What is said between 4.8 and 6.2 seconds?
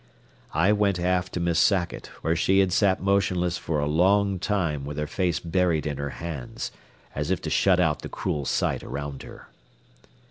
with her face buried in her